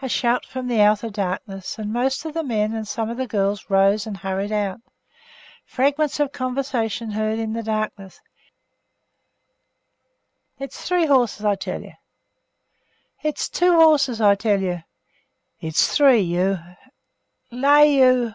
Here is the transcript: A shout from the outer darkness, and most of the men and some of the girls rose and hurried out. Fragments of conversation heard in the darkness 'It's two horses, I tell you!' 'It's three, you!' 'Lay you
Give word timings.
A 0.00 0.08
shout 0.08 0.46
from 0.46 0.68
the 0.68 0.80
outer 0.80 1.10
darkness, 1.10 1.76
and 1.76 1.92
most 1.92 2.24
of 2.24 2.32
the 2.32 2.44
men 2.44 2.72
and 2.74 2.86
some 2.86 3.10
of 3.10 3.16
the 3.16 3.26
girls 3.26 3.68
rose 3.68 4.06
and 4.06 4.16
hurried 4.18 4.52
out. 4.52 4.80
Fragments 5.64 6.20
of 6.20 6.30
conversation 6.30 7.10
heard 7.10 7.40
in 7.40 7.52
the 7.52 7.62
darkness 7.64 8.20
'It's 10.60 10.86
two 10.86 11.08
horses, 11.08 11.44
I 11.44 11.56
tell 11.56 11.82
you!' 11.82 11.94
'It's 15.60 15.96
three, 15.96 16.20
you!' 16.20 16.60
'Lay 17.50 17.96
you 17.96 18.34